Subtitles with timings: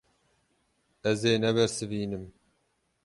[1.09, 2.25] Ez ê nebersivînim.